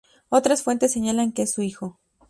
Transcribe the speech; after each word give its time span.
Otras 0.29 0.63
fuentes 0.63 0.91
señalan 0.93 1.31
que 1.31 1.43
es 1.43 1.51
su 1.53 1.61
hijo. 1.61 1.99